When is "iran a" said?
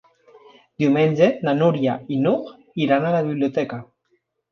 2.87-3.13